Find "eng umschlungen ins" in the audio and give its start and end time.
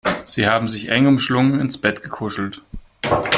0.89-1.77